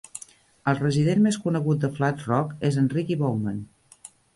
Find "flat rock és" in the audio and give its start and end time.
2.01-2.85